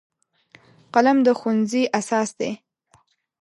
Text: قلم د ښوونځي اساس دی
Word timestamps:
قلم 0.93 1.17
د 1.25 1.27
ښوونځي 1.39 1.83
اساس 1.99 2.29
دی 2.39 2.51